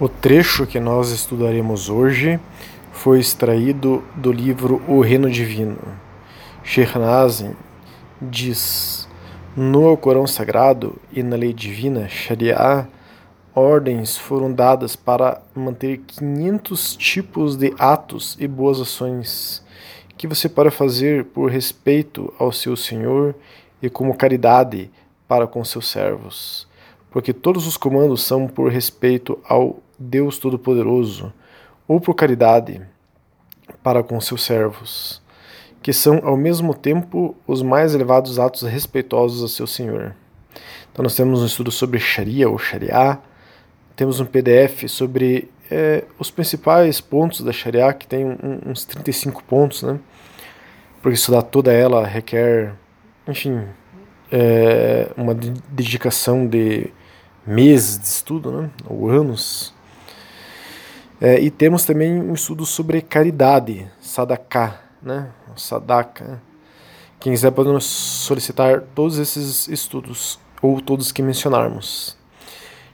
[0.00, 2.38] O trecho que nós estudaremos hoje
[2.92, 5.76] foi extraído do livro O Reino Divino.
[6.62, 7.56] Shernazin
[8.22, 9.08] diz:
[9.56, 12.88] No Corão Sagrado e na lei divina, Sharia,
[13.52, 19.64] ordens foram dadas para manter 500 tipos de atos e boas ações
[20.16, 23.34] que você pode fazer por respeito ao seu Senhor
[23.82, 24.92] e como caridade
[25.26, 26.68] para com seus servos,
[27.10, 31.32] porque todos os comandos são por respeito ao Deus Todo-Poderoso,
[31.86, 32.80] ou por caridade
[33.82, 35.22] para com seus servos,
[35.82, 40.14] que são ao mesmo tempo os mais elevados atos respeitosos a seu Senhor.
[40.92, 43.18] Então nós temos um estudo sobre Sharia ou Sharia,
[43.96, 49.42] temos um PDF sobre é, os principais pontos da Sharia, que tem um, uns 35
[49.44, 49.98] pontos, né?
[51.02, 52.74] Porque estudar toda ela requer,
[53.26, 53.64] enfim,
[54.30, 56.92] é, uma dedicação de
[57.46, 58.70] meses de estudo, né?
[58.86, 59.74] ou anos.
[61.20, 65.30] É, e temos também um estudo sobre caridade, Sadaká, né?
[65.56, 66.40] Sadaka.
[67.18, 72.16] Quem quiser pode nos solicitar todos esses estudos, ou todos que mencionarmos.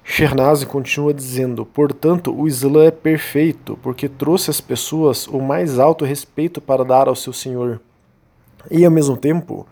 [0.02, 6.04] Shernaz continua dizendo: portanto, o Islã é perfeito, porque trouxe às pessoas o mais alto
[6.04, 7.80] respeito para dar ao seu Senhor.
[8.70, 9.66] E, ao mesmo tempo,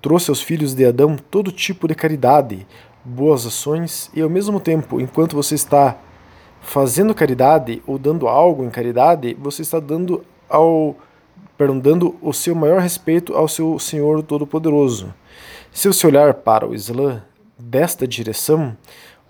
[0.00, 2.66] trouxe aos filhos de Adão todo tipo de caridade,
[3.04, 5.96] boas ações, e, ao mesmo tempo, enquanto você está
[6.62, 10.96] fazendo caridade ou dando algo em caridade, você está dando ao
[11.58, 15.12] perdão, dando o seu maior respeito ao seu Senhor Todo-Poderoso.
[15.70, 17.22] Se você olhar para o Islã
[17.58, 18.76] desta direção,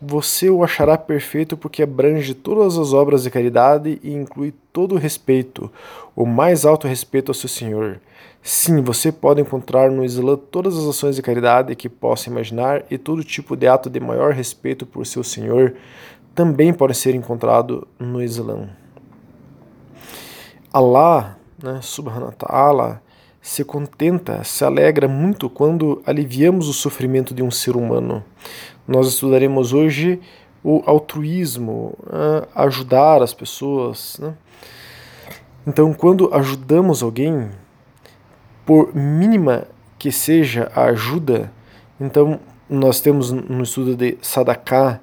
[0.00, 4.98] você o achará perfeito porque abrange todas as obras de caridade e inclui todo o
[4.98, 5.70] respeito,
[6.16, 8.00] o mais alto respeito ao seu Senhor.
[8.42, 12.98] Sim, você pode encontrar no Islã todas as ações de caridade que possa imaginar e
[12.98, 15.74] todo tipo de ato de maior respeito por seu Senhor,
[16.34, 18.68] também pode ser encontrado no Islã.
[20.72, 23.02] Allah, né, subhanahu ta'ala,
[23.40, 28.24] se contenta, se alegra muito quando aliviamos o sofrimento de um ser humano.
[28.86, 30.20] Nós estudaremos hoje
[30.64, 34.18] o altruísmo, né, ajudar as pessoas.
[34.18, 34.34] Né?
[35.66, 37.50] Então, quando ajudamos alguém,
[38.64, 39.64] por mínima
[39.98, 41.52] que seja a ajuda,
[42.00, 45.00] então nós temos no estudo de Sadaqah, né?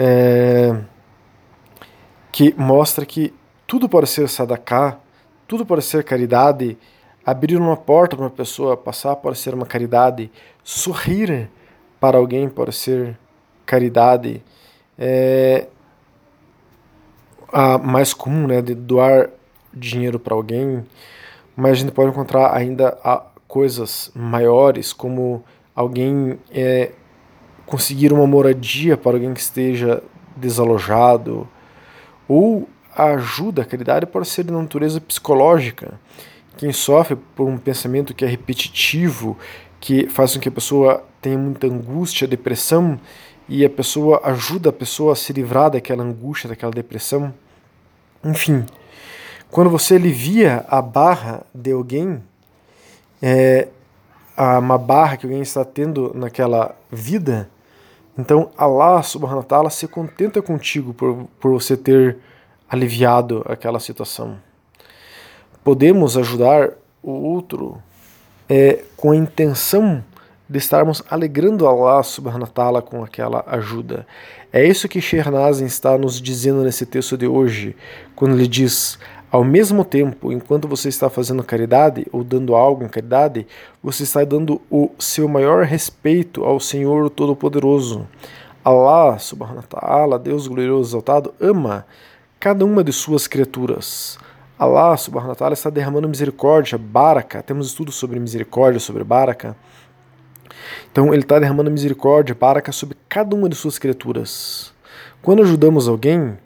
[0.00, 0.80] É,
[2.30, 3.34] que mostra que
[3.66, 5.00] tudo pode ser sadaká,
[5.48, 6.78] tudo pode ser caridade,
[7.26, 10.30] abrir uma porta para uma pessoa passar pode ser uma caridade,
[10.62, 11.50] sorrir
[11.98, 13.18] para alguém pode ser
[13.66, 14.40] caridade.
[14.96, 15.66] É,
[17.52, 19.30] a mais comum, né, de doar
[19.72, 20.86] dinheiro para alguém,
[21.56, 22.96] mas a gente pode encontrar ainda
[23.48, 25.42] coisas maiores, como
[25.74, 26.92] alguém é,
[27.68, 30.02] conseguir uma moradia para alguém que esteja
[30.34, 31.46] desalojado,
[32.26, 36.00] ou a ajuda, a caridade pode ser de natureza psicológica.
[36.56, 39.36] Quem sofre por um pensamento que é repetitivo,
[39.78, 42.98] que faz com que a pessoa tenha muita angústia, depressão,
[43.48, 47.32] e a pessoa ajuda a pessoa a se livrar daquela angústia, daquela depressão.
[48.24, 48.64] Enfim,
[49.50, 52.22] quando você alivia a barra de alguém,
[53.22, 53.68] é,
[54.36, 57.48] uma barra que alguém está tendo naquela vida,
[58.18, 62.18] então Allah subhanahu wa ta'ala se contenta contigo por, por você ter
[62.68, 64.36] aliviado aquela situação.
[65.62, 67.80] Podemos ajudar o outro
[68.48, 70.04] é, com a intenção
[70.48, 74.06] de estarmos alegrando Allah subhanahu wa ta'ala com aquela ajuda.
[74.52, 77.76] É isso que Shernazin está nos dizendo nesse texto de hoje,
[78.16, 78.98] quando ele diz
[79.30, 83.46] ao mesmo tempo, enquanto você está fazendo caridade ou dando algo em caridade,
[83.82, 88.06] você está dando o seu maior respeito ao Senhor Todo-Poderoso.
[88.64, 91.86] Allah, subhanahu wa ta'ala, Deus glorioso exaltado, ama
[92.40, 94.18] cada uma de suas criaturas.
[94.58, 97.42] Allah, subhanahu wa ta'ala, está derramando misericórdia, baraka.
[97.42, 99.54] Temos estudos sobre misericórdia, sobre baraka.
[100.90, 104.72] Então, ele está derramando misericórdia, baraka, sobre cada uma de suas criaturas.
[105.22, 106.36] Quando ajudamos alguém,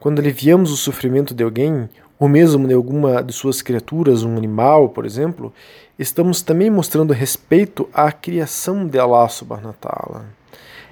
[0.00, 1.88] quando aliviamos o sofrimento de alguém,
[2.18, 5.52] ou mesmo de alguma de suas criaturas, um animal, por exemplo,
[5.98, 9.28] estamos também mostrando respeito à criação de Allah
[9.80, 10.26] ta'ala.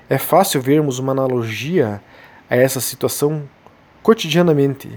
[0.09, 2.03] É fácil vermos uma analogia
[2.49, 3.45] a essa situação
[4.03, 4.89] cotidianamente.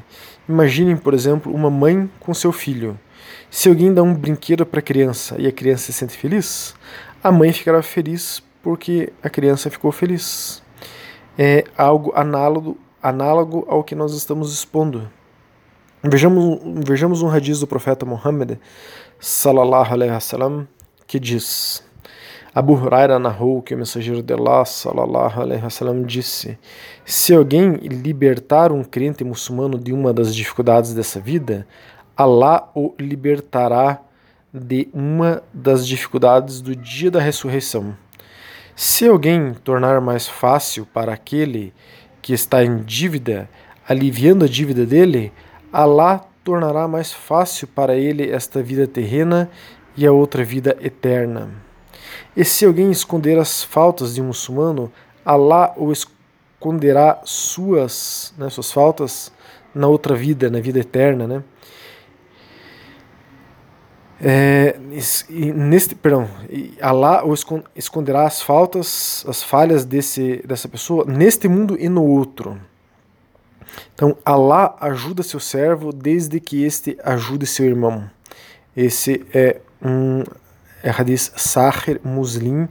[0.50, 3.00] Imaginem, por exemplo, uma mãe com seu filho.
[3.50, 6.74] Se alguém dá um brinquedo para a criança e a criança se sente feliz,
[7.24, 10.64] a mãe ficará feliz porque a criança ficou feliz.
[11.38, 15.08] É algo análogo, análogo ao que nós estamos expondo.
[16.06, 18.58] Vejamos, vejamos um hadith do profeta Muhammad
[19.22, 20.68] sallallahu alaihi wasallam
[21.08, 21.82] que diz:
[22.54, 26.60] Abu Huraira narrou que o mensageiro de Allah, sallallahu alaihi wasallam, disse:
[27.06, 31.66] Se alguém libertar um crente muçulmano de uma das dificuldades dessa vida,
[32.18, 34.02] Allah o libertará
[34.54, 37.96] de uma das dificuldades do dia da ressurreição.
[38.76, 41.74] Se alguém tornar mais fácil para aquele
[42.22, 43.50] que está em dívida,
[43.88, 45.32] aliviando a dívida dele,
[45.74, 49.50] Allah tornará mais fácil para ele esta vida terrena
[49.98, 51.50] e a outra vida eterna.
[52.38, 54.92] E se alguém esconder as faltas de um muçulmano,
[55.26, 59.32] Allah o esconderá suas, né, suas faltas
[59.74, 61.44] na outra vida, na vida eterna, né?
[64.26, 64.78] É,
[65.54, 66.30] neste, perdão,
[66.80, 67.34] Allah o
[67.76, 72.58] esconderá as faltas, as falhas desse, dessa pessoa neste mundo e no outro.
[73.94, 78.10] Então, Allah ajuda seu servo desde que este ajude seu irmão.
[78.76, 80.24] Esse é um
[80.84, 82.68] é hadith Sahir Muslim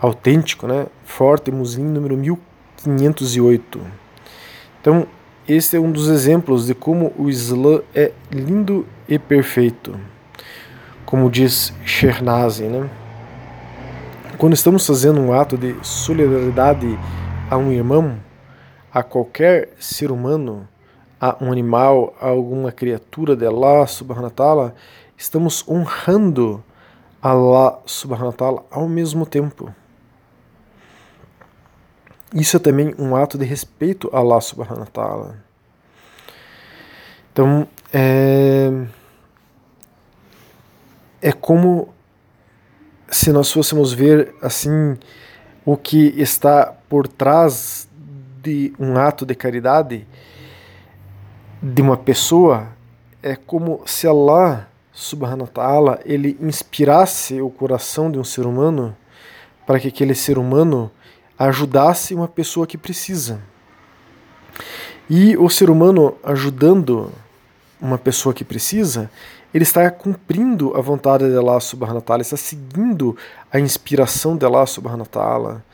[0.00, 0.86] autêntico, né?
[1.04, 3.80] Forte Muslim número 1508.
[4.80, 5.06] Então,
[5.48, 9.98] esse é um dos exemplos de como o Islã é lindo e perfeito.
[11.06, 12.90] Como diz Shernazi, né?
[14.36, 16.98] Quando estamos fazendo um ato de solidariedade
[17.48, 18.16] a um irmão,
[18.94, 20.68] a qualquer ser humano,
[21.20, 24.74] a um animal, a alguma criatura de Allah subhanahu wa ta'ala,
[25.18, 26.62] estamos honrando
[27.20, 29.74] Allah subhanahu wa ta'ala ao mesmo tempo.
[32.32, 35.44] Isso é também um ato de respeito a Allah subhanahu wa ta'ala.
[37.32, 38.70] Então, é,
[41.20, 41.92] é como
[43.08, 44.96] se nós fôssemos ver assim
[45.64, 47.88] o que está por trás
[48.44, 50.06] de um ato de caridade
[51.62, 52.68] de uma pessoa
[53.22, 58.94] é como se Allah subhanahu wa ta'ala ele inspirasse o coração de um ser humano
[59.66, 60.90] para que aquele ser humano
[61.38, 63.40] ajudasse uma pessoa que precisa.
[65.08, 67.10] E o ser humano ajudando
[67.80, 69.10] uma pessoa que precisa,
[69.54, 73.16] ele está cumprindo a vontade de Allah subhanahu wa ta'ala, está seguindo
[73.50, 75.64] a inspiração de Allah subhanahu wa ta'ala.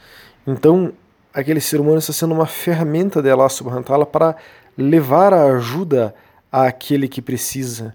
[0.47, 0.93] Então,
[1.33, 4.37] aquele ser humano está sendo uma ferramenta de Allah subhanahu wa ta'ala para
[4.77, 6.15] levar a ajuda
[6.51, 7.95] àquele que precisa.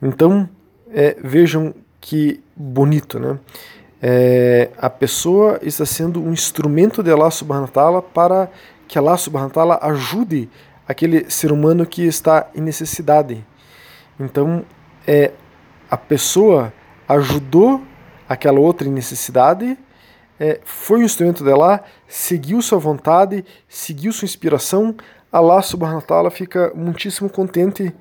[0.00, 0.48] Então,
[0.92, 3.38] é, vejam que bonito, né?
[4.04, 8.50] É, a pessoa está sendo um instrumento de Allah subhanahu wa ta'ala para
[8.88, 10.50] que Allah subhanahu wa ta'ala ajude
[10.88, 13.44] aquele ser humano que está em necessidade.
[14.18, 14.64] Então,
[15.06, 15.30] é,
[15.88, 16.72] a pessoa
[17.08, 17.80] ajudou
[18.28, 19.78] aquela outra em necessidade
[20.38, 24.94] é, foi um instrumento dela, seguiu sua vontade, seguiu sua inspiração,
[25.32, 27.94] Allah subhanahu wa ta'ala fica muitíssimo contente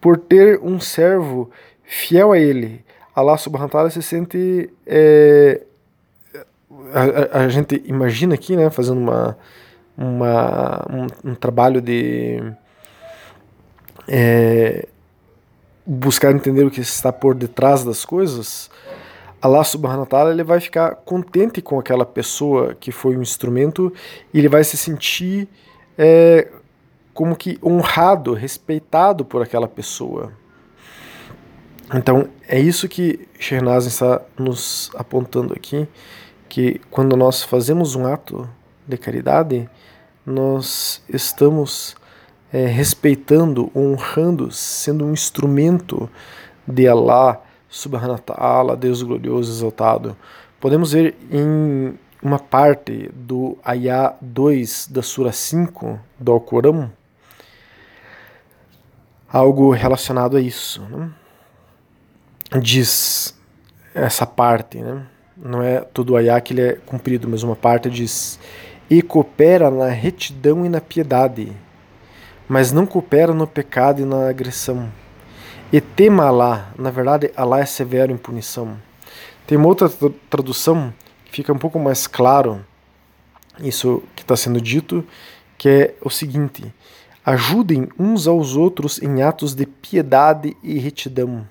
[0.00, 1.50] por ter um servo
[1.82, 2.84] fiel a ele.
[3.16, 4.70] Allah subhanahu wa ta'ala se sente.
[4.86, 5.62] É,
[6.92, 9.38] a, a, a, gente imagina aqui, né, fazendo uma,
[9.96, 12.42] uma, um, um trabalho de.
[14.06, 14.86] É,
[15.86, 18.70] buscar entender o que está por detrás das coisas,
[19.44, 23.92] Allah subhanahu wa ta'ala ele vai ficar contente com aquela pessoa que foi um instrumento
[24.32, 25.46] e ele vai se sentir
[25.98, 26.48] é,
[27.12, 30.32] como que honrado, respeitado por aquela pessoa.
[31.92, 35.86] Então é isso que Shernaz está nos apontando aqui,
[36.48, 38.48] que quando nós fazemos um ato
[38.88, 39.68] de caridade,
[40.24, 41.94] nós estamos
[42.50, 46.08] é, respeitando, honrando, sendo um instrumento
[46.66, 47.43] de Allah
[48.24, 50.16] ta'ala, Deus glorioso exaltado.
[50.60, 56.90] Podemos ver em uma parte do Ayah 2 da Sura 5 do Alcorão
[59.34, 60.80] algo relacionado a isso.
[60.82, 61.10] Né?
[62.62, 63.36] Diz
[63.92, 65.06] essa parte, né?
[65.36, 68.38] não é todo o Ayah que ele é cumprido, mas uma parte diz:
[68.88, 71.52] E coopera na retidão e na piedade,
[72.48, 74.88] mas não coopera no pecado e na agressão
[75.74, 76.72] e tema Alá.
[76.78, 78.76] Na verdade, Alá é severo em punição.
[79.44, 79.90] Tem uma outra
[80.30, 82.64] tradução que fica um pouco mais claro
[83.58, 85.04] isso que está sendo dito,
[85.58, 86.72] que é o seguinte:
[87.26, 91.44] ajudem uns aos outros em atos de piedade e retidão,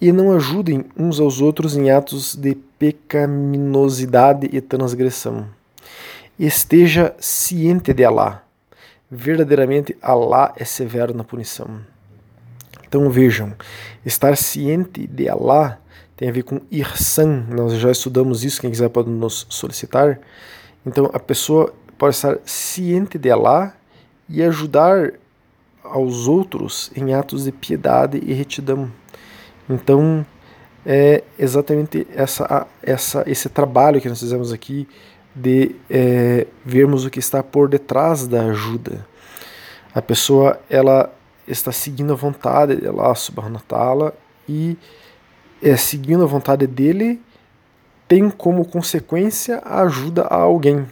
[0.00, 5.46] e não ajudem uns aos outros em atos de pecaminosidade e transgressão.
[6.38, 8.42] Esteja ciente de Alá.
[9.10, 11.89] Verdadeiramente, Alá é severo na punição.
[12.90, 13.54] Então vejam,
[14.04, 15.78] estar ciente de Allah
[16.16, 20.18] tem a ver com irsan, nós já estudamos isso, quem quiser pode nos solicitar.
[20.84, 23.72] Então a pessoa pode estar ciente de Allah
[24.28, 25.12] e ajudar
[25.84, 28.90] aos outros em atos de piedade e retidão.
[29.68, 30.26] Então
[30.84, 34.88] é exatamente essa, essa, esse trabalho que nós fizemos aqui
[35.32, 39.06] de é, vermos o que está por detrás da ajuda.
[39.94, 41.14] A pessoa ela
[41.46, 44.14] está seguindo a vontade de Allah subhanahu ta'ala
[44.48, 44.76] e
[45.62, 47.20] é, seguindo a vontade dele
[48.08, 50.86] tem como consequência a ajuda a alguém.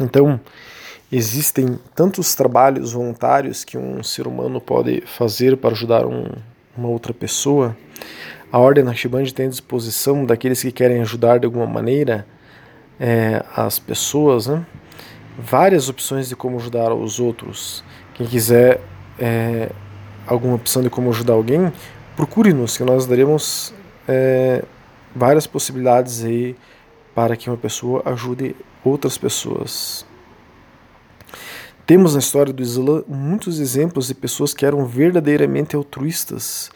[0.00, 0.38] Então,
[1.10, 6.26] existem tantos trabalhos voluntários que um ser humano pode fazer para ajudar um,
[6.76, 7.76] uma outra pessoa.
[8.52, 12.26] A Ordem Naqshband tem à disposição daqueles que querem ajudar de alguma maneira
[13.00, 14.66] é, as pessoas, né?
[15.38, 17.84] várias opções de como ajudar os outros.
[18.18, 18.80] Quem quiser
[19.16, 19.70] é,
[20.26, 21.72] alguma opção de como ajudar alguém,
[22.16, 23.72] procure-nos, que nós daremos
[24.08, 24.64] é,
[25.14, 26.56] várias possibilidades aí
[27.14, 30.04] para que uma pessoa ajude outras pessoas.
[31.86, 36.72] Temos na história do Islã muitos exemplos de pessoas que eram verdadeiramente altruístas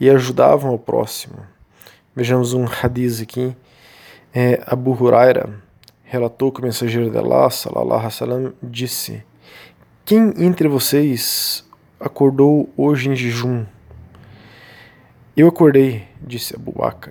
[0.00, 1.40] e ajudavam o próximo.
[2.14, 3.54] Vejamos um hadith aqui.
[4.34, 5.50] É, Abu Huraira
[6.04, 9.22] relatou que o mensageiro de Allah, sallallahu alaihi disse:
[10.06, 11.64] Quem entre vocês
[11.98, 13.66] acordou hoje em jejum?
[15.36, 17.10] Eu acordei, disse Abu Bakr.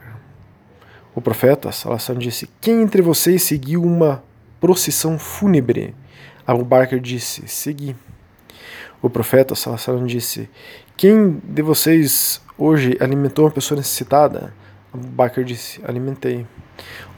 [1.13, 4.23] O profeta sallallahu disse: Quem entre vocês seguiu uma
[4.61, 5.93] procissão fúnebre?
[6.47, 7.97] Abu Bakr disse: Segui.
[9.01, 10.49] O profeta sallallahu disse:
[10.95, 14.53] Quem de vocês hoje alimentou uma pessoa necessitada?
[14.93, 16.47] Abu Bakr disse: Alimentei.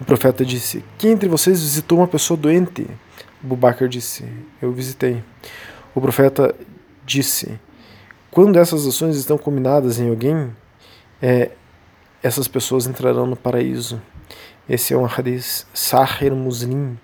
[0.02, 2.88] O profeta disse: Quem entre vocês visitou uma pessoa doente?
[3.44, 4.26] Abu Bakr disse:
[4.62, 5.24] Eu visitei.
[5.94, 6.56] O profeta
[7.06, 7.60] disse:
[8.32, 10.56] Quando essas ações estão combinadas em alguém,
[11.22, 11.52] é,
[12.22, 14.02] essas pessoas entrarão no paraíso.
[14.68, 16.98] Esse é um hadith Sahir Muslim,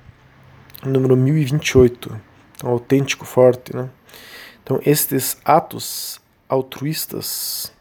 [0.84, 2.20] número 1028.
[2.58, 3.75] Então, autêntico, forte.
[3.75, 3.90] Né?
[4.63, 7.72] Então, estes atos altruístas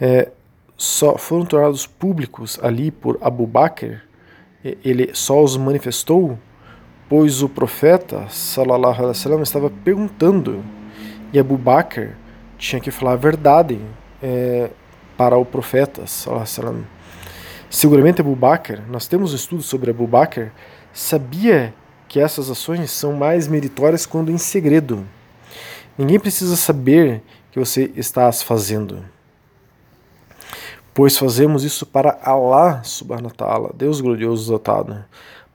[0.00, 0.30] é,
[0.76, 4.02] só foram tornados públicos ali por Abu Bakr,
[4.84, 6.38] ele só os manifestou
[7.08, 10.64] pois o profeta sallallahu alaihi wasallam estava perguntando
[11.32, 12.16] e Abu Bakr
[12.58, 13.80] tinha que falar a verdade
[14.22, 14.70] é,
[15.16, 16.86] para o profeta sallallahu alaihi wasallam.
[17.68, 20.50] Seguramente Abu Bakr, nós temos um estudo sobre Abu Bakr,
[20.92, 21.74] sabia
[22.08, 25.04] que essas ações são mais meritórias quando em segredo.
[25.98, 29.02] Ninguém precisa saber que você está as fazendo
[30.96, 35.04] pois fazemos isso para Allah subhanahu wa ta'ala, Deus glorioso exaltado,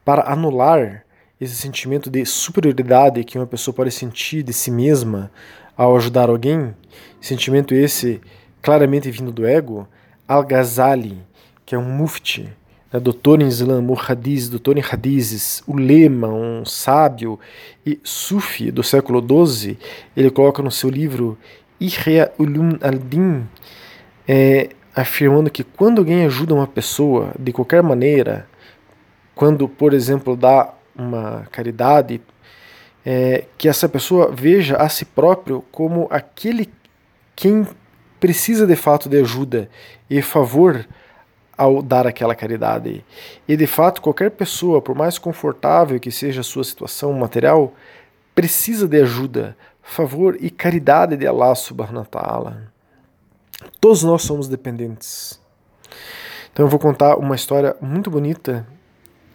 [0.05, 1.03] para anular
[1.41, 5.31] esse sentimento de superioridade que uma pessoa pode sentir de si mesma
[5.75, 6.75] ao ajudar alguém,
[7.19, 8.21] sentimento esse
[8.61, 9.87] claramente vindo do ego,
[10.27, 11.17] Al-Ghazali,
[11.65, 12.47] que é um mufti,
[12.93, 17.39] né, doutor em Islã, Muhadiz, doutor em Hadizes, ulema, um sábio
[17.83, 19.79] e sufi do século XII,
[20.15, 21.35] ele coloca no seu livro
[21.79, 23.47] Ihya Ulum al-Din,
[24.27, 28.47] é, afirmando que quando alguém ajuda uma pessoa de qualquer maneira,
[29.33, 32.21] quando, por exemplo, dá uma caridade,
[33.05, 36.69] é, que essa pessoa veja a si próprio como aquele
[37.35, 37.67] quem
[38.19, 39.67] precisa de fato de ajuda
[40.09, 40.85] e favor
[41.57, 43.03] ao dar aquela caridade.
[43.47, 47.73] E de fato, qualquer pessoa, por mais confortável que seja a sua situação material,
[48.33, 52.71] precisa de ajuda, favor e caridade de Allah subhanahu wa ta'ala.
[53.79, 55.39] Todos nós somos dependentes.
[56.51, 58.65] Então eu vou contar uma história muito bonita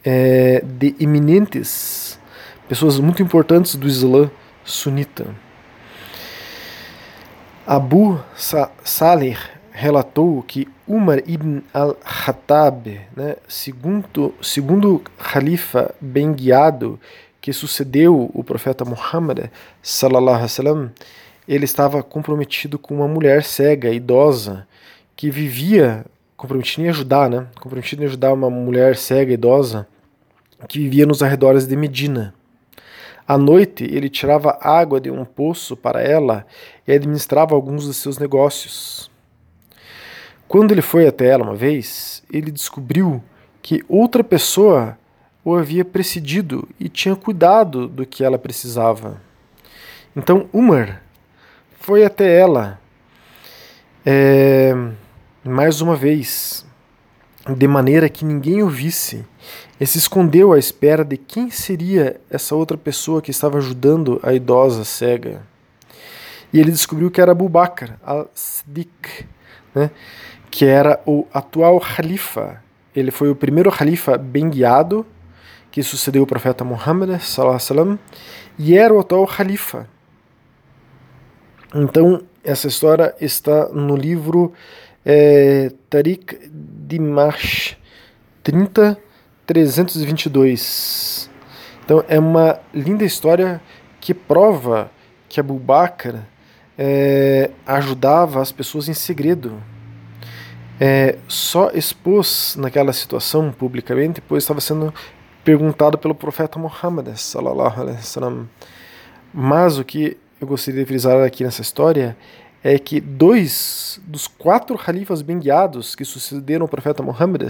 [0.06, 2.16] é, de eminentes,
[2.68, 4.30] pessoas muito importantes do Islã
[4.64, 5.26] sunita.
[7.66, 8.20] Abu
[8.84, 9.36] Salih
[9.72, 17.00] relatou que Umar ibn al-Khattab, né, segundo, segundo califa bem guiado
[17.40, 19.50] que sucedeu o profeta Muhammad,
[19.82, 20.90] sallallahu alaihi wasallam,
[21.48, 24.66] ele estava comprometido com uma mulher cega, idosa,
[25.16, 26.04] que vivia
[26.36, 27.46] comprometido em ajudar, né?
[27.60, 29.86] Comprometido em ajudar uma mulher cega, idosa,
[30.68, 32.34] que vivia nos arredores de Medina.
[33.26, 36.46] À noite, ele tirava água de um poço para ela
[36.86, 39.10] e administrava alguns dos seus negócios.
[40.46, 43.22] Quando ele foi até ela uma vez, ele descobriu
[43.60, 44.96] que outra pessoa
[45.44, 49.20] o havia precedido e tinha cuidado do que ela precisava.
[50.14, 51.02] Então Umar
[51.78, 52.80] foi até ela
[54.04, 54.74] é,
[55.44, 56.65] mais uma vez,
[57.54, 59.24] de maneira que ninguém o visse,
[59.78, 64.32] e se escondeu à espera de quem seria essa outra pessoa que estava ajudando a
[64.32, 65.42] idosa cega.
[66.52, 69.26] E ele descobriu que era Abu Bakr al-Siddiq,
[69.74, 69.90] né,
[70.50, 72.62] que era o atual califa.
[72.94, 75.06] Ele foi o primeiro califa bem guiado
[75.70, 77.20] que sucedeu o profeta Muhammad,
[78.58, 79.86] e era o atual califa
[81.74, 84.52] então, essa história está no livro
[85.04, 86.50] é Tariq
[86.86, 87.76] Dimash
[88.42, 91.30] 30322.
[91.84, 93.60] Então é uma linda história
[94.00, 94.90] que prova
[95.28, 96.20] que Abu Bakr
[96.78, 99.62] é, ajudava as pessoas em segredo.
[100.78, 104.92] É, só expôs naquela situação publicamente, pois estava sendo
[105.42, 107.08] perguntado pelo profeta Muhammad.
[109.32, 112.16] Mas o que eu gostaria de frisar aqui nessa história
[112.68, 117.42] é que dois dos quatro califas bem guiados que sucederam o profeta Muhammad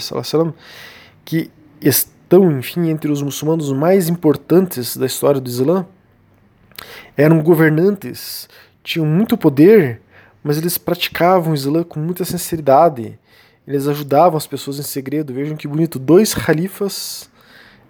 [1.25, 5.87] que estão, enfim, entre os muçulmanos mais importantes da história do Islã,
[7.16, 8.46] eram governantes,
[8.85, 10.02] tinham muito poder,
[10.44, 13.18] mas eles praticavam o Islã com muita sinceridade.
[13.66, 15.32] Eles ajudavam as pessoas em segredo.
[15.32, 17.30] Vejam que bonito, dois califas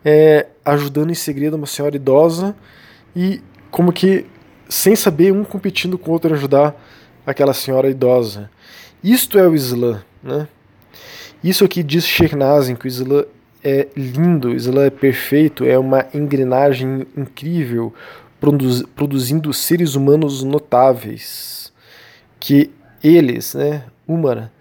[0.05, 2.55] é, ajudando em segredo uma senhora idosa
[3.17, 4.27] e como que
[4.69, 6.75] sem saber um competindo com o outro ajudar
[7.27, 8.49] aquela senhora idosa.
[9.03, 10.49] Isto é o Islã, né?
[11.45, 13.25] Isso aqui diz Sheikh Nazim que o Islã
[13.63, 17.93] é lindo, o Islã é perfeito, é uma engrenagem incrível,
[18.95, 21.73] produzindo seres humanos notáveis,
[22.39, 22.71] que
[23.03, 24.53] eles, né, Umar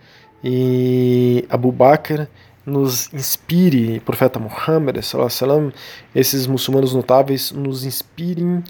[0.44, 2.28] e Abu Bakr,
[2.66, 5.72] nos inspire, profeta Muhammad, sallam,
[6.16, 8.64] esses muçulmanos notáveis nos inspirem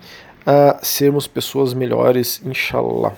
[0.46, 3.16] a sermos pessoas melhores, inshallah.